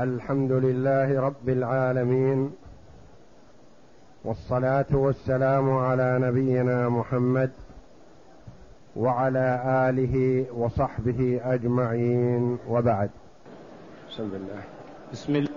[0.00, 2.52] الحمد لله رب العالمين
[4.24, 7.50] والصلاة والسلام على نبينا محمد
[8.96, 13.10] وعلى آله وصحبه أجمعين وبعد.
[14.08, 14.62] بسم الله.
[15.12, 15.50] بسم الله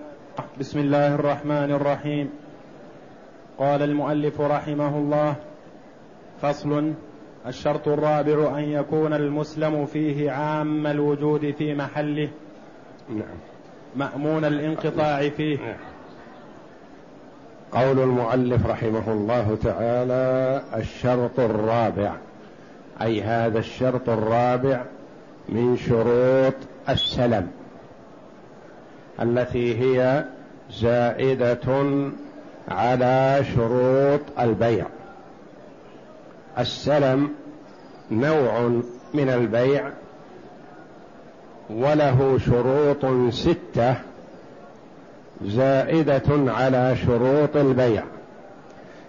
[0.60, 2.30] بسم الله الرحمن الرحيم.
[3.58, 5.36] قال المؤلف رحمه الله
[6.40, 6.92] فصل
[7.46, 12.28] الشرط الرابع أن يكون المسلم فيه عام الوجود في محله.
[13.08, 13.55] نعم.
[13.96, 15.76] مأمون الانقطاع فيه.
[17.72, 22.12] قول المؤلف رحمه الله تعالى الشرط الرابع.
[23.02, 24.84] أي هذا الشرط الرابع
[25.48, 26.54] من شروط
[26.88, 27.48] السلم.
[29.22, 30.24] التي هي
[30.70, 32.00] زائدة
[32.68, 34.86] على شروط البيع.
[36.58, 37.30] السلم
[38.10, 38.60] نوع
[39.14, 39.90] من البيع
[41.70, 43.94] وله شروط ستة
[45.44, 48.02] زائدة على شروط البيع.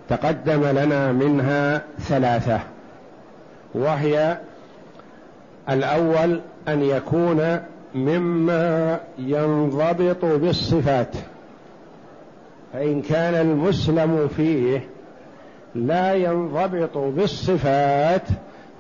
[0.09, 2.59] تقدم لنا منها ثلاثة.
[3.73, 4.38] وهي
[5.69, 7.59] الأول أن يكون
[7.95, 11.16] مما ينضبط بالصفات.
[12.73, 14.88] فإن كان المسلم فيه
[15.75, 18.27] لا ينضبط بالصفات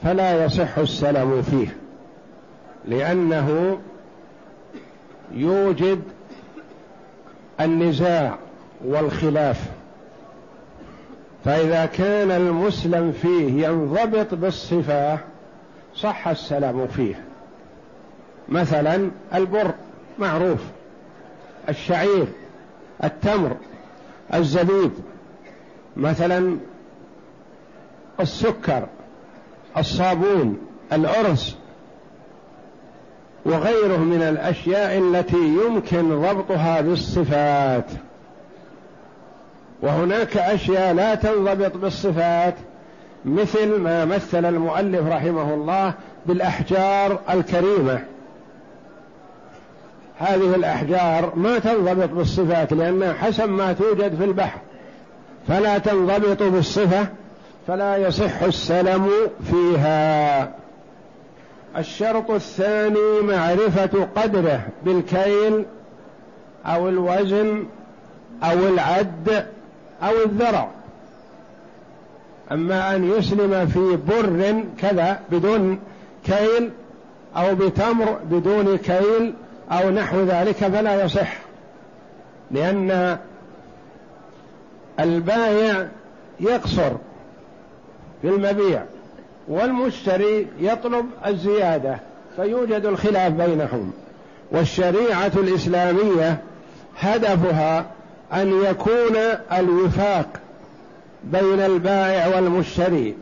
[0.03, 1.86] فلا يصح السلم فيه.
[2.87, 3.79] لأنه
[5.31, 6.01] يوجد
[7.61, 8.37] النزاع
[8.85, 9.61] والخلاف.
[11.45, 15.19] فإذا كان المسلم فيه ينضبط بالصفة
[15.95, 17.23] صح السلام فيه.
[18.49, 19.73] مثلا البر
[20.19, 20.59] معروف
[21.69, 22.27] الشعير
[23.03, 23.57] التمر
[24.33, 24.91] الزبيب.
[25.97, 26.57] مثلا
[28.19, 28.87] السكر
[29.77, 30.57] الصابون
[30.93, 31.55] الأرز.
[33.47, 37.85] وغيره من الأشياء التي يمكن ضبطها بالصفات.
[39.81, 42.53] وهناك أشياء لا تنضبط بالصفات
[43.25, 45.93] مثل ما مثل المؤلف رحمه الله
[46.25, 47.99] بالأحجار الكريمة.
[50.17, 54.59] هذه الأحجار ما تنضبط بالصفات لأنها حسب ما توجد في البحر.
[55.47, 57.07] فلا تنضبط بالصفة
[57.67, 59.09] فلا يصح السلم
[59.51, 60.66] فيها.
[61.77, 65.65] الشرط الثاني معرفة قدره بالكيل
[66.65, 67.65] أو الوزن
[68.43, 69.45] أو العد
[70.03, 70.69] أو الذرع.
[72.51, 75.79] أما أن يسلم في بر كذا بدون
[76.25, 76.71] كيل
[77.37, 79.33] أو بتمر بدون كيل
[79.71, 81.37] أو نحو ذلك فلا يصح
[82.51, 83.17] لأن
[84.99, 85.87] البائع
[86.39, 86.91] يقصر
[88.21, 88.83] في المبيع.
[89.47, 91.99] والمشتري يطلب الزيادة
[92.35, 93.91] فيوجد الخلاف بينهم.
[94.51, 96.37] والشريعة الإسلامية
[96.99, 97.85] هدفها
[98.33, 99.15] أن يكون
[99.57, 100.27] الوفاق
[101.23, 103.15] بين البائع والمشتري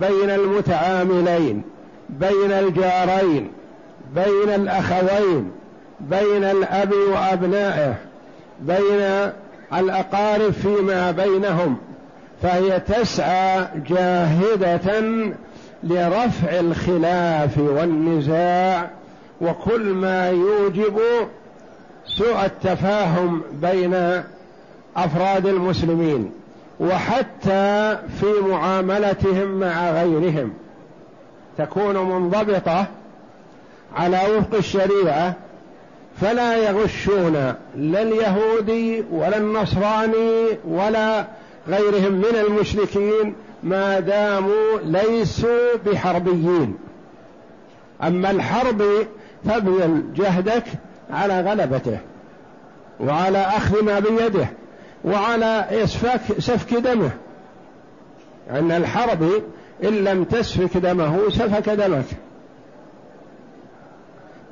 [0.00, 1.62] بين المتعاملين
[2.10, 3.50] بين الجارين
[4.14, 5.50] بين الأخوين
[6.00, 7.94] بين الأب وأبنائه
[8.60, 9.30] بين
[9.72, 11.76] الأقارب فيما بينهم.
[12.42, 15.00] فهي تسعى جاهدة
[15.84, 18.90] لرفع الخلاف والنزاع
[19.40, 21.00] وكل ما يوجب
[22.06, 24.22] سوء التفاهم بين
[24.96, 26.30] أفراد المسلمين
[26.80, 30.52] وحتى في معاملتهم مع غيرهم.
[31.58, 32.86] تكون منضبطة
[33.96, 35.34] على وفق الشريعة
[36.20, 37.32] فلا يغشون
[37.76, 41.26] لا اليهودي ولا النصراني ولا
[41.68, 43.34] غيرهم من المشركين
[43.64, 46.74] ما داموا ليسوا بحربيين.
[48.02, 48.82] أما الحرب
[49.44, 50.64] فابذل جهدك
[51.10, 51.98] على غلبته
[53.00, 54.46] وعلى أخذ ما بيده
[55.04, 57.10] وعلى إسفاك سفك دمه.
[58.50, 59.42] أن الحرب
[59.84, 62.04] إن لم تسفك دمه سفك دمك.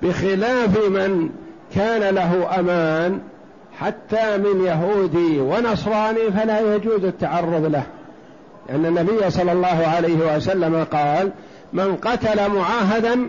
[0.03, 1.31] بخلاف من
[1.75, 3.21] كان له أمان
[3.79, 7.87] حتى من يهودي ونصراني فلا يجوز التعرض له.
[8.69, 11.31] لأن النبي صلى الله عليه وسلم قال
[11.73, 13.29] من قتل معاهدا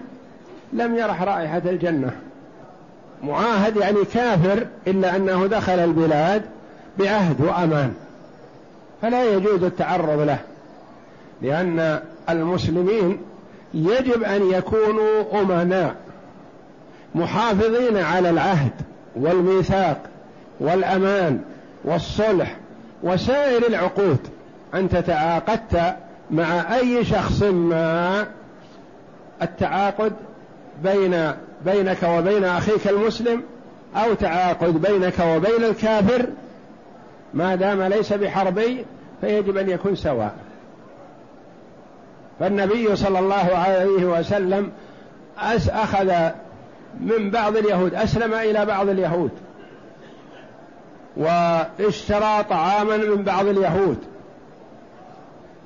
[0.73, 2.11] لم يرح رائحة الجنة.
[3.23, 6.41] معاهد يعني كافر إلا أنه دخل البلاد
[6.99, 7.93] بعهد وأمان.
[9.01, 10.37] فلا يجوز التعرض له
[11.41, 11.99] لأن
[12.29, 13.17] المسلمين
[13.73, 15.95] يجب أن يكونوا أمناء
[17.15, 18.71] محافظين على العهد
[19.15, 20.01] والميثاق
[20.59, 21.39] والأمان
[21.85, 22.55] والصلح
[23.03, 24.19] وسائر العقود.
[24.73, 25.95] أنت تعاقدت
[26.31, 28.27] مع أي شخص ما.
[29.41, 30.13] التعاقد
[30.83, 31.31] بين
[31.65, 33.43] بينك وبين أخيك المسلم
[33.95, 36.25] أو تعاقد بينك وبين الكافر.
[37.33, 38.85] ما دام ليس بحربي
[39.21, 40.35] فيجب أن يكون سواء.
[42.39, 44.71] فالنبي صلى الله عليه وسلم
[45.69, 46.29] أخذ
[46.99, 49.31] من بعض اليهود أسلم إلى بعض اليهود
[51.17, 53.97] واشترى طعاما من بعض اليهود.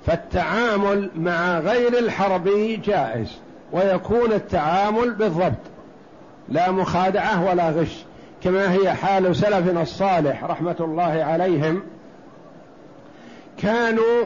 [0.07, 3.37] فالتعامل مع غير الحربي جائز
[3.71, 5.53] ويكون التعامل بالضبط
[6.49, 8.05] لا مخادعة ولا غش
[8.43, 11.81] كما هي حال سلفنا الصالح رحمة الله عليهم
[13.57, 14.25] كانوا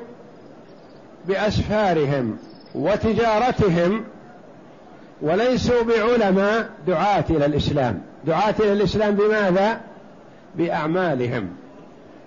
[1.28, 2.38] بأسفارهم
[2.76, 4.04] وتجارتهم
[5.22, 9.82] وليسوا بعلماء دعاة إلى الإسلام دعاة إلى الإسلام بماذا؟
[10.56, 11.50] بأعمالهم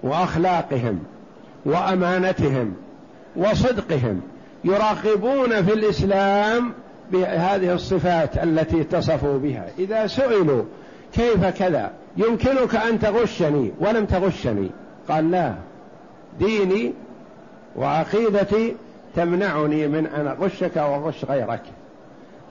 [0.03, 0.99] وأخلاقهم
[1.67, 2.75] وأمانتهم
[3.37, 4.21] وصدقهم
[4.65, 6.73] يراقبون في الإسلام
[7.13, 9.67] بهذه الصفات التي اتصفوا بها.
[9.79, 10.63] إذا سئلوا
[11.13, 14.71] كيف كذا يمكنك أن تغشني ولم تغشني؟
[15.09, 15.55] قال لا
[16.39, 16.93] ديني
[17.77, 18.77] وعقيدتي
[19.17, 21.63] تمنعني من أن أغشك وأغش غيرك.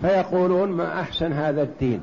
[0.02, 2.02] فيقولون ما أحسن هذا الدين؟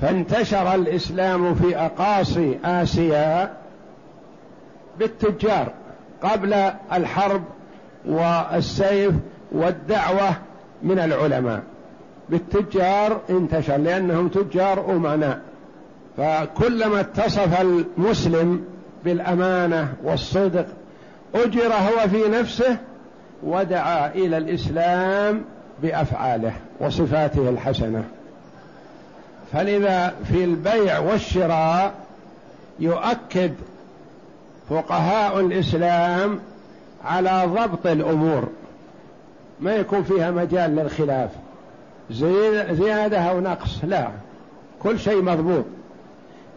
[0.00, 3.52] فانتشر الإسلام في أقاصي آسيا
[4.98, 5.72] بالتجار.
[6.24, 6.52] قبل
[6.92, 7.42] الحرب
[8.06, 9.12] والسيف
[9.52, 10.36] والدعوة
[10.82, 11.62] من العلماء.
[12.28, 15.40] بالتجار انتشر لأنهم تجار أمناء.
[16.16, 18.64] فكلما اتصف المسلم
[19.04, 20.66] بالأمانة والصدق
[21.34, 22.76] أجر هو في نفسه
[23.42, 25.44] ودعا إلى الإسلام
[25.82, 28.04] بأفعاله وصفاته الحسنة.
[29.52, 31.94] فلذا في البيع والشراء
[32.80, 33.54] يؤكد
[34.70, 36.40] فقهاء الإسلام
[37.04, 38.48] على ضبط الأمور.
[39.60, 41.30] ما يكون فيها مجال للخلاف.
[42.70, 44.08] زيادة أو نقص لا.
[44.82, 45.64] كل شيء مضبوط.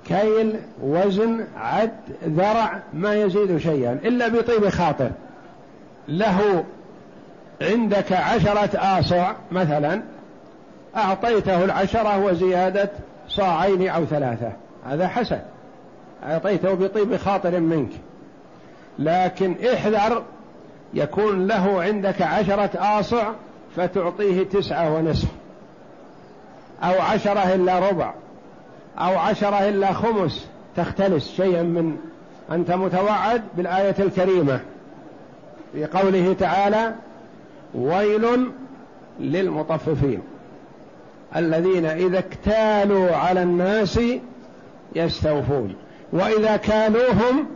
[0.07, 1.91] كيل وزن عد
[2.27, 5.11] ذرع ما يزيد شيئا إلا بطيب خاطر.
[6.07, 6.63] له
[7.61, 10.01] عندك عشرة آصع مثلا
[10.95, 12.89] أعطيته العشرة وزيادة
[13.27, 14.51] صاعين أو ثلاثة.
[14.85, 15.39] هذا حسن.
[16.23, 17.89] أعطيته بطيب خاطر منك.
[18.99, 20.23] لكن احذر
[20.93, 23.31] يكون له عندك عشرة آصع
[23.75, 25.27] فتعطيه تسعة ونصف.
[26.83, 28.13] أو عشرة إلا ربع.
[28.97, 30.47] أو عشرة إلا خمس.
[30.75, 31.97] تختلس شيئا من
[32.51, 34.59] أنت متوعد بالآية الكريمة.
[35.73, 36.93] في قوله تعالى
[37.75, 38.51] ويل
[39.19, 40.21] للمطففين
[41.35, 43.99] الذين إذا اكتالوا على الناس
[44.95, 45.75] يستوفون.
[46.11, 47.47] وإذا كالوهم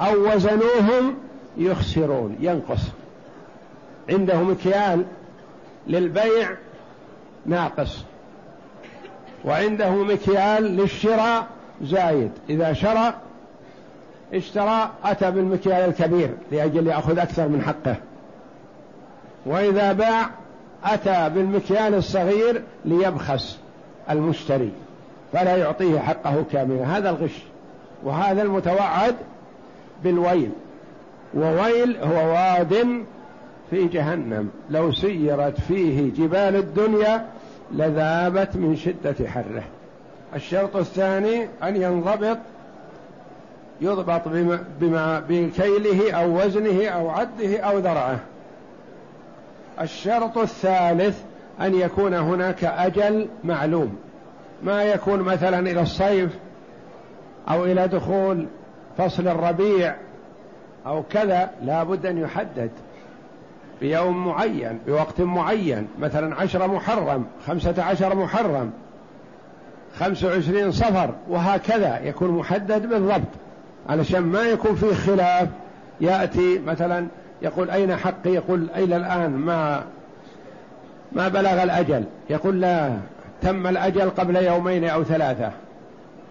[0.00, 1.14] أو وزنوهم
[1.56, 2.80] يخسرون ينقص.
[4.10, 5.04] عنده مكيال
[5.86, 6.50] للبيع
[7.46, 8.04] ناقص.
[9.44, 11.46] وعنده مكيال للشراء
[11.82, 12.30] زايد.
[12.50, 13.14] إذا شرى
[14.34, 17.96] اشترى أتى بالمكيال الكبير لأجل يأخذ أكثر من حقه.
[19.46, 20.30] وإذا باع
[20.84, 23.58] أتى بالمكيال الصغير ليبخس
[24.10, 24.72] المشتري
[25.32, 26.98] فلا يعطيه حقه كاملا.
[26.98, 27.49] هذا الغش.
[28.04, 29.14] وهذا المتوعد
[30.04, 30.50] بالويل
[31.34, 33.04] وويل هو واد
[33.70, 34.50] في جهنم.
[34.70, 37.26] لو سيرت فيه جبال الدنيا
[37.72, 39.62] لذابت من شدة حره.
[40.34, 42.38] الشرط الثاني أن ينضبط
[43.80, 48.18] يضبط بما, بما بكيله أو وزنه أو عده أو ذرعه.
[49.80, 51.18] الشرط الثالث
[51.60, 53.96] أن يكون هناك أجل معلوم.
[54.62, 56.30] ما يكون مثلا إلى الصيف
[57.48, 58.46] أو إلى دخول
[58.98, 59.94] فصل الربيع
[60.86, 62.70] أو كذا لا بد أن يحدد
[63.80, 65.88] بيوم معين بوقت معين.
[66.00, 68.70] مثلا عشر محرم خمسة عشر محرم
[69.98, 73.30] خمسة وعشرين صفر وهكذا يكون محدد بالضبط.
[73.88, 75.48] علشان ما يكون فيه خلاف
[76.00, 77.06] يأتي مثلا
[77.42, 79.84] يقول أين حقي؟ يقول إلى الآن ما
[81.12, 82.04] ما بلغ الأجل.
[82.30, 82.96] يقول لا
[83.42, 85.50] تم الأجل قبل يومين أو ثلاثة.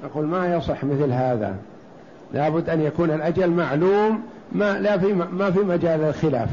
[0.03, 1.55] نقول ما يصح مثل هذا؟
[2.33, 6.49] لابد أن يكون الأجل معلوم ما لا في ما في مجال الخلاف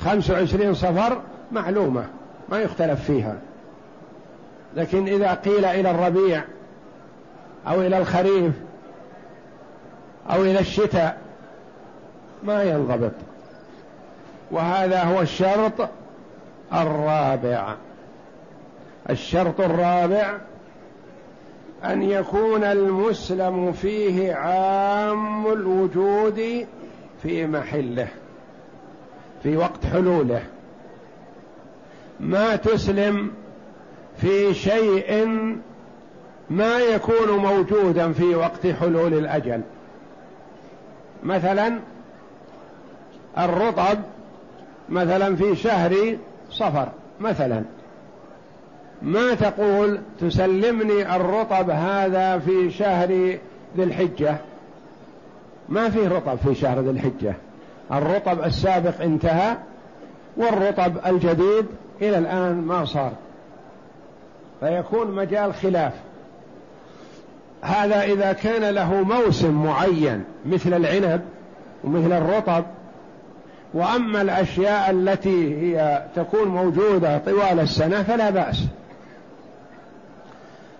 [0.00, 1.20] خمس وعشرين صفر
[1.52, 2.04] معلومة
[2.48, 3.36] ما يختلف فيها.
[4.76, 6.44] لكن إذا قيل إلى الربيع
[7.68, 8.52] أو إلى الخريف
[10.30, 11.18] أو إلى الشتاء
[12.44, 13.12] ما ينضبط.
[14.50, 15.88] وهذا هو الشرط
[16.72, 17.74] الرابع.
[19.10, 20.38] الشرط الرابع
[21.84, 26.66] أن يكون المسلم فيه عام الوجود
[27.22, 28.08] في محله
[29.42, 30.42] في وقت حلوله.
[32.20, 33.30] ما تسلم
[34.16, 35.26] في شيء
[36.50, 39.60] ما يكون موجودا في وقت حلول الأجل.
[41.22, 41.78] مثلا
[43.38, 43.98] الرطب
[44.88, 46.16] مثلا في شهر
[46.50, 46.88] صفر
[47.20, 47.62] مثلا.
[49.02, 53.08] ما تقول تسلمني الرطب هذا في شهر
[53.76, 54.36] ذي الحجة؟
[55.68, 57.34] ما فيه رطب في شهر ذي الحجة.
[57.92, 59.56] الرطب السابق انتهى
[60.36, 61.66] والرطب الجديد
[62.02, 63.12] إلى الآن ما صار.
[64.60, 65.92] فيكون مجال خلاف.
[67.62, 71.20] هذا إذا كان له موسم معين مثل العنب
[71.84, 72.64] ومثل الرطب
[73.74, 78.66] وأما الأشياء التي هي تكون موجودة طوال السنة فلا بأس.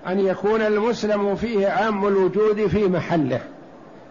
[0.08, 3.40] أن يكون المسلم فيه عام الوجود في محله.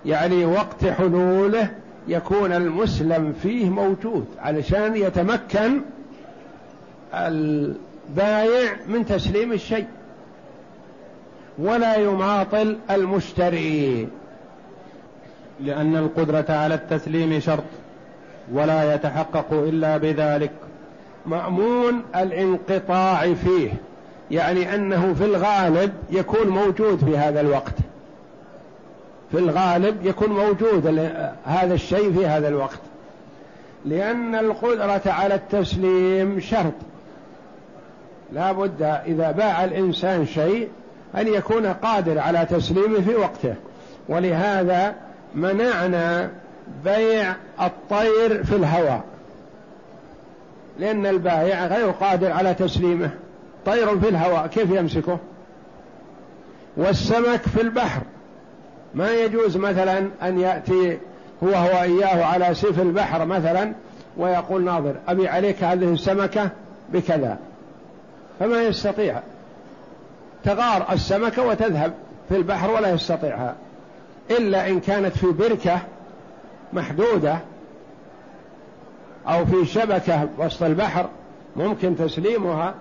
[0.05, 1.69] يعني وقت حلوله
[2.07, 5.81] يكون المسلم فيه موجود علشان يتمكن
[7.13, 9.87] البايع من تسليم الشيء.
[11.59, 14.07] ولا يماطل المشتري
[15.59, 17.63] لأن القدرة على التسليم شرط
[18.53, 20.51] ولا يتحقق إلا بذلك.
[21.25, 23.71] مأمون الانقطاع فيه.
[24.31, 27.73] يعني أنه في الغالب يكون موجود في هذا الوقت.
[29.31, 31.09] في الغالب يكون موجود
[31.45, 32.79] هذا الشيء في هذا الوقت.
[33.85, 36.73] لأن القدرة على التسليم شرط.
[38.33, 40.67] لا بد إذا باع الإنسان شيء
[41.17, 43.55] أن يكون قادر على تسليمه في وقته.
[44.09, 44.95] ولهذا
[45.35, 46.29] منعنا
[46.83, 49.03] بيع الطير في الهواء.
[50.79, 53.09] لأن البائع غير قادر على تسليمه.
[53.65, 55.17] طير في الهواء كيف يمسكه؟
[56.77, 58.01] والسمك في البحر.
[58.93, 60.97] ما يجوز مثلا أن يأتي
[61.43, 63.73] هو هو إياه على سيف البحر مثلا
[64.17, 66.49] ويقول ناظر أبي عليك هذه السمكة
[66.93, 67.37] بكذا.
[68.39, 69.19] فما يستطيع.
[70.43, 71.93] تغار السمكة وتذهب
[72.29, 73.55] في البحر ولا يستطيعها.
[74.31, 75.79] إلا إن كانت في بركة
[76.73, 77.39] محدودة
[79.27, 81.09] أو في شبكة وسط البحر
[81.55, 82.73] ممكن تسليمها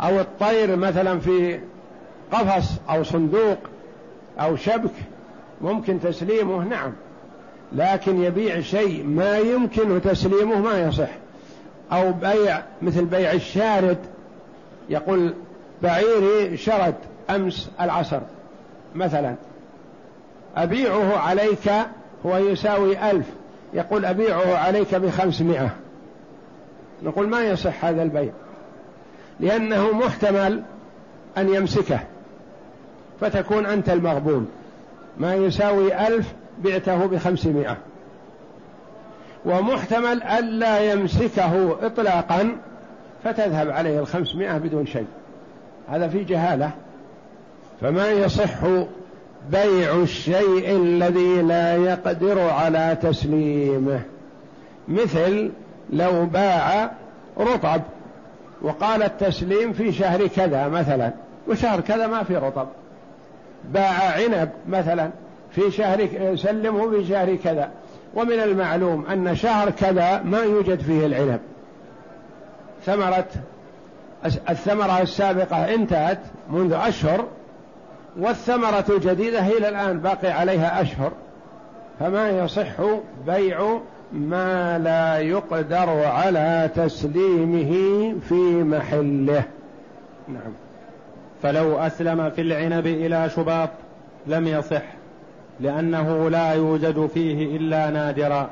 [0.00, 1.60] أو الطير مثلا في
[2.32, 3.58] قفص أو صندوق
[4.40, 4.90] أو شبك
[5.60, 6.92] ممكن تسليمه نعم.
[7.72, 11.08] لكن يبيع شيء ما يمكن تسليمه ما يصح.
[11.92, 13.98] أو بيع مثل بيع الشارد
[14.88, 15.34] يقول
[15.82, 16.94] بعيري شرد
[17.30, 18.20] أمس العصر
[18.94, 19.34] مثلا.
[20.56, 21.72] أبيعه عليك
[22.26, 23.26] هو يساوي ألف
[23.74, 25.70] يقول أبيعه عليك بخمسمائة.
[27.02, 28.32] نقول ما يصح هذا البيع.
[29.40, 30.62] لأنه محتمل
[31.38, 32.00] أن يمسكه
[33.20, 34.48] فتكون أنت المغبون.
[35.18, 36.32] ما يساوي ألف
[36.64, 37.76] بعته بخمسمائة.
[39.44, 42.56] ومحتمل ألا يمسكه إطلاقا
[43.24, 45.06] فتذهب عليه الخمسمائة بدون شيء.
[45.88, 46.70] هذا في جهالة.
[47.80, 48.58] فما يصح
[49.50, 54.00] بيع الشيء الذي لا يقدر على تسليمه؟
[54.88, 55.50] مثل
[55.92, 56.90] لو باع
[57.38, 57.80] رطب.
[58.64, 61.12] وقال التسليم في شهر كذا مثلا
[61.48, 62.68] وشهر كذا ما في رطب.
[63.64, 65.10] باع عنب مثلا
[65.50, 67.70] في شهر سلمه في شهر كذا.
[68.14, 71.40] ومن المعلوم أن شهر كذا ما يوجد فيه العنب.
[72.86, 73.26] ثمرة
[74.24, 77.24] الثمرة السابقة انتهت منذ أشهر
[78.18, 81.12] والثمرة الجديدة إلى الآن باقي عليها أشهر.
[82.00, 82.72] فما يصح
[83.26, 83.80] بيع
[84.14, 89.42] ما لا يقدر على تسليمه في محله.
[90.28, 90.52] نعم.
[91.42, 93.70] فلو أسلم في العنب إلى شباط
[94.26, 94.82] لم يصح
[95.60, 98.50] لأنه لا يوجد فيه إلا نادرا.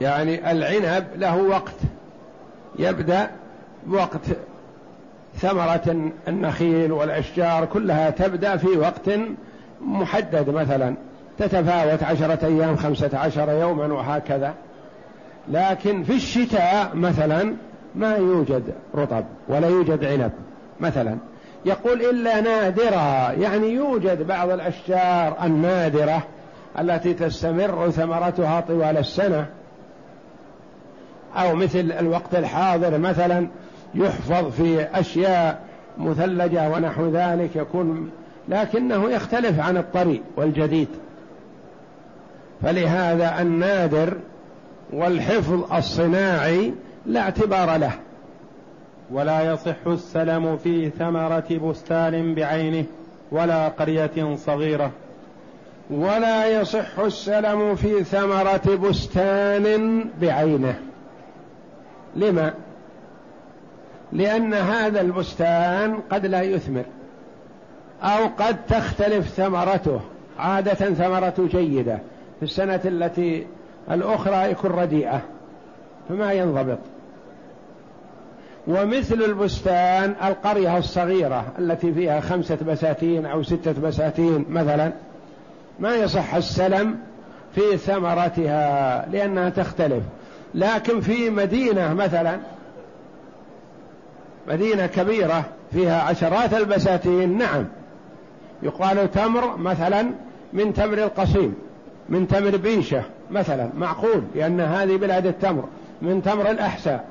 [0.00, 1.76] يعني العنب له وقت.
[2.78, 3.30] يبدأ
[3.90, 4.26] وقت
[5.36, 9.10] ثمرة النخيل والأشجار كلها تبدأ في وقت
[9.80, 10.94] محدد مثلا
[11.38, 14.54] تتفاوت عشرة أيام خمسة عشر يوما وهكذا.
[15.48, 17.54] لكن في الشتاء مثلا
[17.94, 18.62] ما يوجد
[18.94, 20.32] رطب ولا يوجد عنب
[20.80, 21.16] مثلا.
[21.64, 26.22] يقول إلا نادرة يعني يوجد بعض الأشجار النادرة
[26.78, 29.46] التي تستمر ثمرتها طوال السنة.
[31.36, 33.46] أو مثل الوقت الحاضر مثلا
[33.94, 35.62] يحفظ في أشياء
[35.98, 38.10] مثلجة ونحو ذلك يكون
[38.48, 40.88] لكنه يختلف عن الطري والجديد.
[42.62, 44.16] فلهذا النادر
[44.92, 46.72] والحفظ الصناعي
[47.06, 47.92] لا اعتبار له.
[49.10, 52.84] ولا يصح السلم في ثمرة بستان بعينه
[53.30, 54.90] ولا قرية صغيرة.
[55.90, 60.74] ولا يصح السلم في ثمرة بستان بعينه.
[62.16, 62.54] لما؟
[64.12, 66.84] لأن هذا البستان قد لا يثمر
[68.02, 70.00] أو قد تختلف ثمرته
[70.38, 71.98] عادة ثمرة جيدة.
[72.38, 73.46] في السنة التي
[73.90, 75.20] الأخرى يكون رديئة
[76.08, 76.78] فما ينضبط.
[78.66, 84.92] ومثل البستان القرية الصغيرة التي فيها خمسة بساتين أو ستة بساتين مثلا
[85.80, 86.98] ما يصح السلم
[87.54, 90.02] في ثمرتها لأنها تختلف.
[90.54, 92.38] لكن في مدينة مثلا
[94.48, 97.64] مدينة كبيرة فيها عشرات البساتين نعم.
[98.62, 100.10] يقال تمر مثلا
[100.52, 101.54] من تمر القصيم
[102.08, 105.64] من تمر بيشة مثلا معقول لأن هذه بلاد التمر
[106.02, 107.04] من تمر الأحساء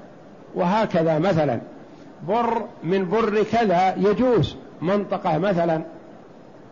[0.56, 1.60] وهكذا مثلا
[2.28, 5.82] بر من بر كذا يجوز منطقة مثلا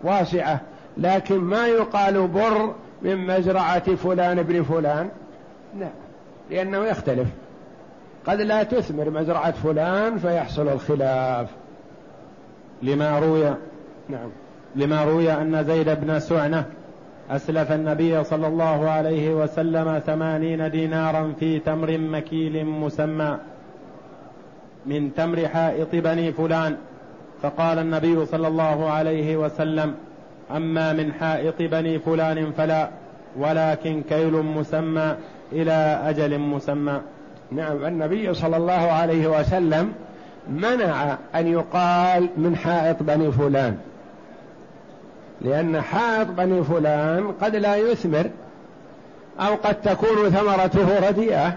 [0.03, 0.61] واسعة
[0.97, 5.09] لكن ما يقال بر من مزرعة فلان ابن فلان
[5.79, 5.87] لا
[6.49, 7.27] لأنه يختلف.
[8.27, 11.49] قد لا تثمر مزرعة فلان فيحصل الخلاف.
[12.81, 13.43] لما روي
[14.09, 14.29] نعم.
[14.75, 16.65] لما روي أن زيد بن سعنة
[17.29, 23.37] أسلف النبي صلى الله عليه وسلم ثمانين دينارا في تمر مكيل مسمى
[24.85, 26.75] من تمر حائط بني فلان.
[27.41, 29.93] فقال النبي صلى الله عليه وسلم
[30.55, 32.89] أما من حائط بني فلان فلا
[33.37, 35.15] ولكن كيل مسمى
[35.51, 37.01] إلى أجل مسمى.
[37.51, 39.91] نعم النبي صلى الله عليه وسلم
[40.49, 43.77] منع أن يقال من حائط بني فلان.
[45.41, 48.29] لأن حائط بني فلان قد لا يثمر
[49.39, 51.53] أو قد تكون ثمرته رديئة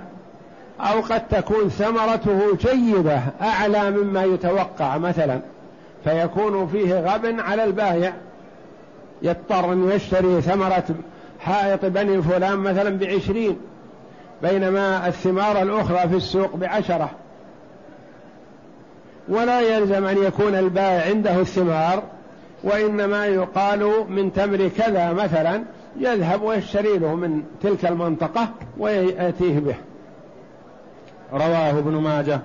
[0.81, 5.41] أو قد تكون ثمرته جيدة أعلى مما يتوقع مثلا.
[6.05, 8.13] فيكون فيه غب على البائع
[9.23, 10.85] يضطر أن يشتري ثمرة
[11.41, 13.59] حائط بني فلان مثلا بعشرين
[14.43, 17.11] بينما الثمار الأخرى في السوق بعشرة.
[19.29, 22.03] ولا يلزم أن يكون البائع عنده الثمار
[22.65, 25.63] وإنما يقال من تمر كذا مثلا
[25.97, 29.75] يذهب ويشتري له من تلك المنطقة ويأتيه به.
[31.33, 32.41] رواه ابن ماجه.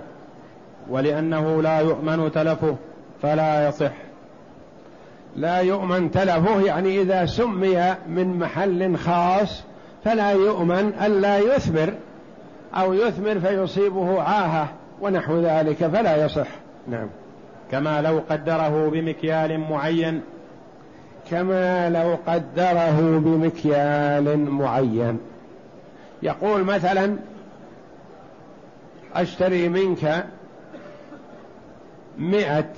[0.90, 2.76] ولأنه لا يؤمن تلفه
[3.22, 3.92] فلا يصح.
[5.36, 9.64] لا يؤمن تلفه يعني إذا سمي من محل خاص
[10.06, 11.94] فلا يؤمن ألا يثمر
[12.74, 14.68] أو يثمر فيصيبه عاهة
[15.02, 16.48] ونحو ذلك فلا يصح.
[16.88, 17.08] نعم.
[17.72, 20.22] كما لو قدره بمكيال معين
[21.32, 25.20] كما لو قدره بمكيال معين.
[26.24, 27.18] يقول مثلا
[29.16, 30.26] أشتري منك
[32.18, 32.70] مئة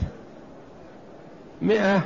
[1.61, 2.01] مئة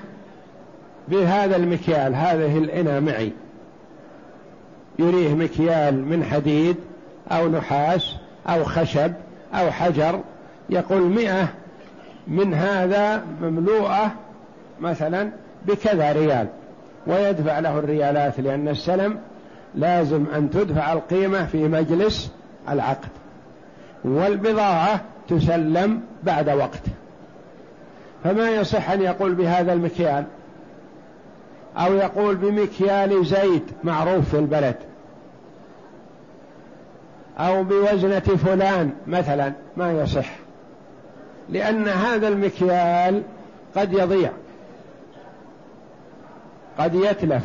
[1.08, 3.32] بهذا المكيال هذه الإنى معي.
[5.00, 6.76] يريه مكيال من حديد
[7.32, 8.16] أو نحاس
[8.50, 9.14] أو خشب
[9.54, 10.20] أو حجر
[10.70, 11.48] يقول مئة
[12.28, 14.12] من هذا مملوءة
[14.82, 15.32] مثلا
[15.66, 16.48] بكذا ريال
[17.08, 19.20] ويدفع له الريالات لأن السلم
[19.76, 22.32] لازم أن تدفع القيمة في مجلس
[22.70, 23.10] العقد.
[24.04, 26.82] والبضاعة تسلم بعد وقت.
[28.24, 30.26] فما يصح أن يقول بهذا المكيال؟
[31.78, 34.76] أو يقول بمكيال زيت معروف في البلد.
[37.40, 40.43] أو بوزنة فلان مثلا ما يصح.
[41.50, 43.24] لأن هذا المكيال
[43.76, 44.32] قد يضيع.
[46.80, 47.44] قد يتلف.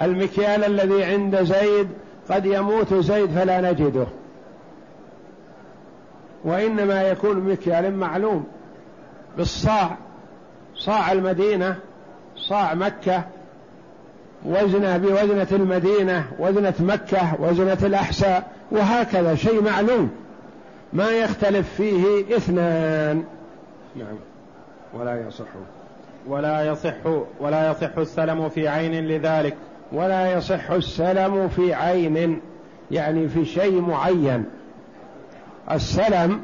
[0.00, 1.88] المكيال الذي عند زيد
[2.30, 4.06] قد يموت زيد فلا نجده.
[6.44, 8.46] وإنما يكون مكيال معلوم.
[9.36, 9.96] بالصاع.
[10.76, 11.76] صاع المدينة.
[12.48, 13.22] صاع مكة.
[14.44, 16.24] وزنة بوزنة المدينة.
[16.38, 17.40] وزنة مكة.
[17.40, 18.50] وزنة الأحساء.
[18.70, 19.34] وهكذا.
[19.34, 20.10] شيء معلوم.
[20.92, 23.24] ما يختلف فيه اثنان.
[23.96, 24.16] نعم.
[24.94, 25.44] ولا يصح.
[26.26, 26.94] ولا يصح
[27.40, 29.56] ولا يصح السلم في عين لذلك.
[29.92, 32.40] ولا يصح السلم في عين
[32.90, 34.44] يعني في شيء معين.
[35.70, 36.40] السلم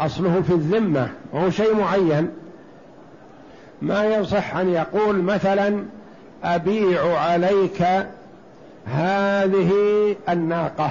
[0.00, 2.30] أصله في الذمة وهو شيء معين.
[3.82, 5.84] ما يصح أن يقول مثلا
[6.44, 7.82] أبيع عليك
[8.86, 9.72] هذه
[10.28, 10.90] الناقة.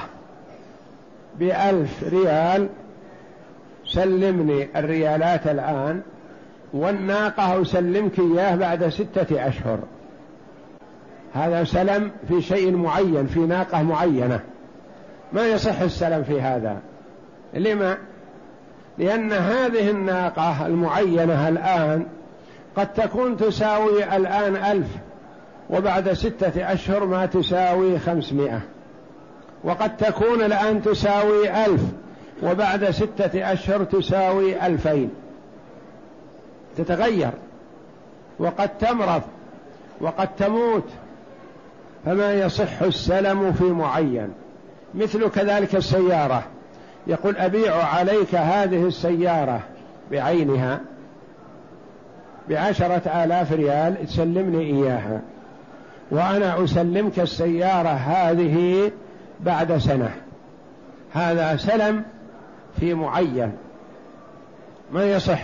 [1.39, 2.69] بألف ريال.
[3.85, 6.01] سلمني الريالات الآن.
[6.73, 9.79] والناقة أسلمك إياه بعد ستة أشهر.
[11.33, 14.39] هذا سلم في شيء معين في ناقة معينة.
[15.33, 16.77] ما يصح السلم في هذا؟
[17.53, 17.97] لما؟
[18.97, 22.05] لأن هذه الناقة المعينة الآن
[22.75, 24.87] قد تكون تساوي الآن ألف
[25.69, 28.61] وبعد ستة أشهر ما تساوي خمسمائة.
[29.63, 31.81] وقد تكون الآن تساوي ألف
[32.43, 35.09] وبعد ستة أشهر تساوي ألفين.
[36.77, 37.31] تتغير.
[38.39, 39.21] وقد تمرض.
[40.01, 40.89] وقد تموت.
[42.05, 44.33] فما يصح السلم في معين.
[44.95, 46.43] مثل كذلك السيارة.
[47.07, 49.59] يقول أبيع عليك هذه السيارة
[50.11, 50.79] بعينها
[52.49, 55.21] بعشرة آلاف ريال تسلمني إياها.
[56.11, 58.91] وأنا أسلمك السيارة هذه
[59.45, 60.11] بعد سنة.
[61.13, 62.03] هذا سلم
[62.79, 63.51] في معين.
[64.91, 65.41] ما يصح.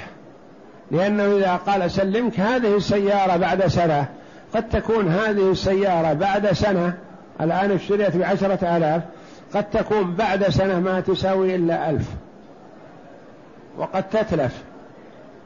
[0.92, 4.06] لأنه إذا قال سلمك هذه السيارة بعد سنة
[4.54, 6.94] قد تكون هذه السيارة بعد سنة
[7.42, 9.04] الآن اشتريت بعشرة آلاف
[9.54, 12.10] قد تكون بعد سنة ما تساوي إلا ألف.
[13.78, 14.64] وقد تتلف.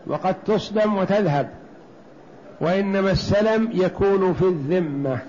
[0.07, 1.49] وقد تصدم وتذهب.
[2.61, 5.19] وإنما السلم يكون في الذمة.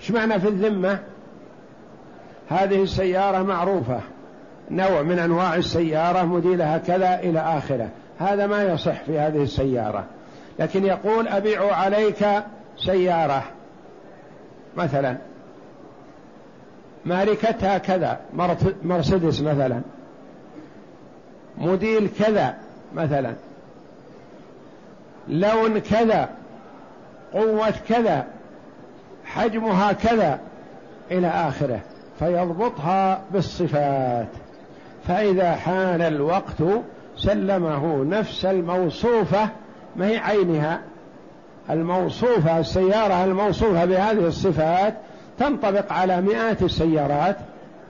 [0.00, 0.98] إيش معنى في الذمة؟
[2.48, 4.00] هذه السيارة معروفة.
[4.70, 7.88] نوع من أنواع السيارة موديلها كذا إلى آخره.
[8.18, 10.04] هذا ما يصح في هذه السيارة.
[10.58, 12.26] لكن يقول أبيع عليك
[12.78, 13.42] سيارة.
[14.76, 15.16] مثلا
[17.04, 18.20] ماركتها كذا
[18.82, 19.80] مرسيدس مثلا.
[21.58, 22.54] موديل كذا
[22.94, 23.34] مثلا.
[25.28, 26.28] لون كذا
[27.32, 28.26] قوة كذا
[29.24, 30.40] حجمها كذا
[31.10, 31.80] إلى آخره.
[32.18, 34.28] فيضبطها بالصفات.
[35.08, 36.62] فإذا حان الوقت
[37.16, 39.48] سلمه نفس الموصوفة
[39.96, 40.80] ما هي عينها.
[41.70, 44.94] الموصوفة السيارة الموصوفة بهذه الصفات
[45.38, 47.36] تنطبق على مئات السيارات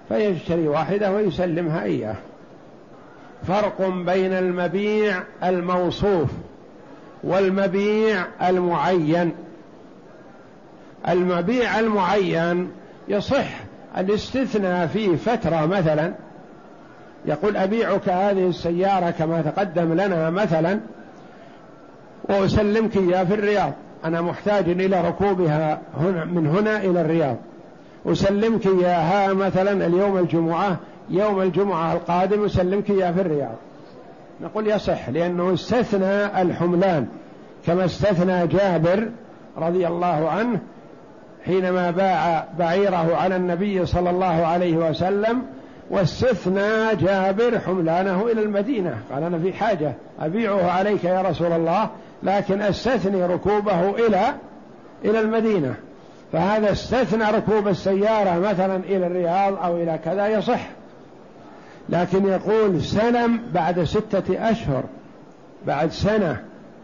[0.09, 2.17] فيشتري واحدة ويسلمها إياه.
[3.47, 6.31] فرق بين المبيع الموصوف
[7.25, 9.33] والمبيع المعين.
[11.09, 12.71] المبيع المعين
[13.09, 16.13] يصح الاستثناء في فترة مثلا
[17.27, 20.81] يقول أبيعك هذه السيارة كما تقدم لنا مثلا
[22.25, 23.73] وأسلمك إياه في الرياض.
[24.05, 27.37] أنا محتاج إلى ركوبها هنا من هنا إلى الرياض.
[28.07, 30.77] أسلمك إياها مثلا اليوم الجمعة
[31.11, 33.55] يوم الجمعة القادم أسلمك إياه في الرياض.
[34.41, 37.07] نقول يصح لأنه استثنى الحملان
[37.67, 39.09] كما استثنى جابر
[39.57, 40.59] رضي الله عنه
[41.49, 45.43] حينما باع بعيره على النبي صلى الله عليه وسلم
[45.91, 48.99] واستثنى جابر حملانه إلى المدينة.
[49.13, 51.91] قال أنا في حاجة أبيعه عليك يا رسول الله
[52.23, 54.35] لكن أستثني ركوبه إلى
[55.05, 55.75] إلى المدينة.
[56.33, 60.69] فهذا استثنى ركوب السيارة مثلا إلى الرياض أو إلى كذا يصح.
[61.89, 64.85] لكن يقول سلم بعد ستة أشهر
[65.67, 66.43] بعد سنة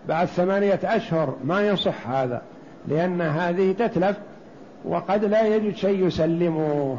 [0.09, 2.43] بعد ثمانية أشهر ما يصح هذا
[2.89, 4.17] لأن هذه تتلف
[4.85, 6.99] وقد لا يجد شيء يسلمه.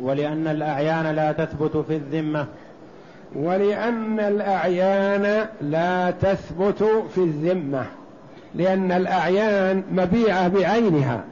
[0.00, 2.46] ولأن الأعيان لا تثبت في الذمة.
[3.34, 6.82] ولأن الأعيان لا تثبت
[7.14, 7.86] في الذمة.
[8.54, 11.24] لأن الأعيان مبيعة بعينها.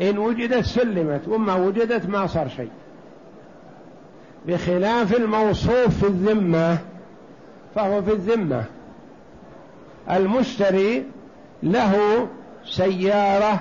[0.00, 2.70] إن وجدت سلمت وما وجدت ما صار شيء.
[4.46, 6.78] بخلاف الموصوف في الذمة
[7.74, 8.64] فهو في الذمة.
[10.10, 11.04] المشتري
[11.62, 12.26] له
[12.64, 13.60] سيارة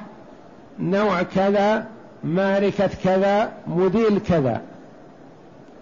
[0.80, 1.86] نوع كذا
[2.24, 4.62] ماركة كذا موديل كذا.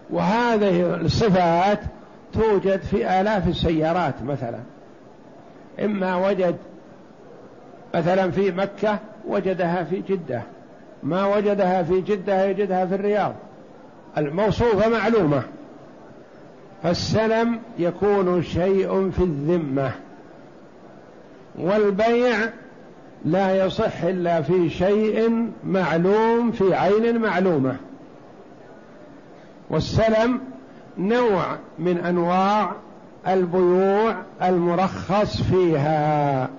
[0.10, 1.80] وهذه الصفات
[2.34, 4.60] توجد في آلاف السيارات مثلا.
[5.84, 6.56] إما وجد
[7.96, 10.42] مثلا في مكة وجدها في جدة.
[11.04, 13.34] ما وجدها في جدة يجدها في الرياض.
[14.18, 15.44] الموصوفة معلومة.
[16.84, 19.92] فالسلم يكون شيء في الذمة.
[21.56, 22.38] والبيع
[23.26, 27.78] لا يصح إلا في شيء معلوم في عين معلومة.
[29.70, 30.40] والسلم
[30.98, 32.72] نوع من أنواع
[33.28, 36.50] البيوع المرخص فيها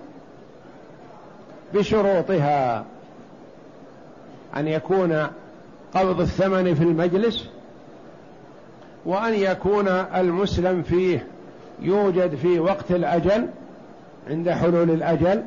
[1.75, 2.85] بشروطها.
[4.57, 5.27] أن يكون
[5.95, 7.49] قبض الثمن في المجلس
[9.07, 11.27] وأن يكون المسلم فيه
[11.81, 13.49] يوجد في وقت الأجل
[14.31, 15.43] عند حلول الأجل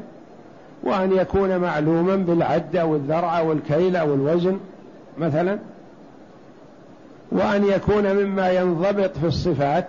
[0.84, 4.60] وأن يكون معلوما بالعد أو الذرع أو الكيل أو الوزن
[5.18, 5.60] مثلا.
[7.32, 9.88] وأن يكون مما ينضبط في الصفات.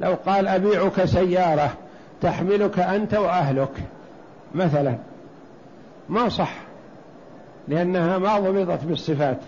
[0.00, 1.72] لو قال أبيعك سيارة
[2.20, 3.82] تحملك أنت وأهلك
[4.54, 4.96] مثلا.
[6.08, 6.54] ما صح
[7.68, 9.38] لأنها ما ضبطت بالصفات.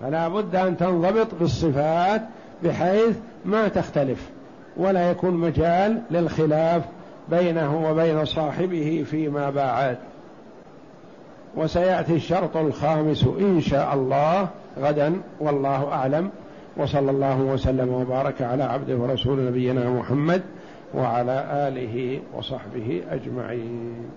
[0.00, 2.22] فلا بد أن تنضبط بالصفات
[2.64, 4.30] بحيث ما تختلف
[4.76, 6.82] ولا يكون مجال للخلاف
[7.30, 9.98] بينه وبين صاحبه فيما بعد.
[11.56, 16.30] وسيأتي الشرط الخامس إن شاء الله غدا والله أعلم.
[16.76, 20.42] وصلى الله وسلم وبارك على عبده ورسول نبينا محمد
[20.94, 24.10] وعلى آله وصحبه أجمعين.